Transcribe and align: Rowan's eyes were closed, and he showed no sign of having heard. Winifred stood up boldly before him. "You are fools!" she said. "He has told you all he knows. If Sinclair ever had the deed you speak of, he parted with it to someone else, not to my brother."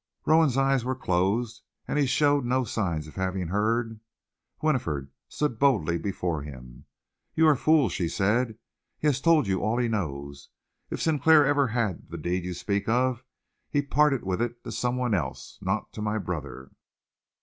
Rowan's 0.25 0.57
eyes 0.57 0.83
were 0.83 0.95
closed, 0.95 1.61
and 1.87 1.99
he 1.99 2.07
showed 2.07 2.43
no 2.43 2.63
sign 2.63 3.07
of 3.07 3.13
having 3.13 3.49
heard. 3.49 3.99
Winifred 4.59 5.11
stood 5.29 5.51
up 5.51 5.59
boldly 5.59 5.99
before 5.99 6.41
him. 6.41 6.85
"You 7.35 7.45
are 7.47 7.55
fools!" 7.55 7.91
she 7.93 8.09
said. 8.09 8.57
"He 8.97 9.05
has 9.05 9.21
told 9.21 9.45
you 9.45 9.61
all 9.61 9.77
he 9.77 9.87
knows. 9.87 10.49
If 10.89 11.03
Sinclair 11.03 11.45
ever 11.45 11.67
had 11.67 12.09
the 12.09 12.17
deed 12.17 12.45
you 12.45 12.55
speak 12.55 12.89
of, 12.89 13.23
he 13.69 13.83
parted 13.83 14.23
with 14.23 14.41
it 14.41 14.63
to 14.63 14.71
someone 14.71 15.13
else, 15.13 15.59
not 15.61 15.93
to 15.93 16.01
my 16.01 16.17
brother." 16.17 16.71